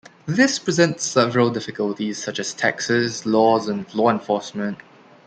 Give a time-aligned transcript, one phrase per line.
[0.25, 4.79] This presents several difficulties such as taxes, laws and law enforcement.